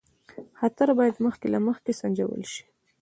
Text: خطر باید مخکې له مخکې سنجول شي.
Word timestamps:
خطر 0.59 0.87
باید 0.99 1.23
مخکې 1.25 1.47
له 1.53 1.59
مخکې 1.67 1.91
سنجول 2.01 2.43
شي. 2.51 2.63